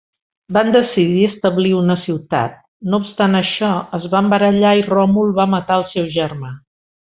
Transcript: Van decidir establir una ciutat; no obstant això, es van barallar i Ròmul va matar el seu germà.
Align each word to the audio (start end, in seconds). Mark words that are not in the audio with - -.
Van 0.55 0.69
decidir 0.75 1.25
establir 1.31 1.73
una 1.79 1.97
ciutat; 2.05 2.55
no 2.93 3.01
obstant 3.03 3.41
això, 3.41 3.71
es 3.99 4.09
van 4.17 4.33
barallar 4.35 4.75
i 4.81 4.85
Ròmul 4.89 5.37
va 5.43 5.49
matar 5.55 5.79
el 5.85 5.89
seu 5.95 6.11
germà. 6.19 6.53